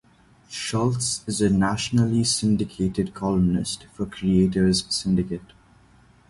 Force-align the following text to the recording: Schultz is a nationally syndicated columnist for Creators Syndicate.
Schultz 0.49 1.23
is 1.27 1.41
a 1.41 1.49
nationally 1.51 2.23
syndicated 2.23 3.13
columnist 3.13 3.83
for 3.93 4.07
Creators 4.07 4.83
Syndicate. 4.89 5.53